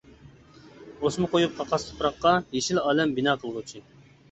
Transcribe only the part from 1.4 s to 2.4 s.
قاقاس تۇپراققا،